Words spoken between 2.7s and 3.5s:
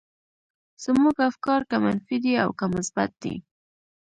مثبت دي.